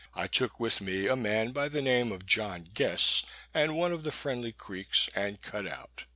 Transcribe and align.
I 0.15 0.25
took 0.25 0.59
with 0.59 0.81
me 0.81 1.05
a 1.07 1.15
man 1.15 1.51
by 1.51 1.69
the 1.69 1.79
name 1.79 2.11
of 2.11 2.25
John 2.25 2.67
Guess, 2.73 3.23
and 3.53 3.75
one 3.75 3.91
of 3.91 4.03
the 4.03 4.11
friendly 4.11 4.51
Creeks, 4.51 5.11
and 5.13 5.39
cut 5.39 5.67
out. 5.67 6.05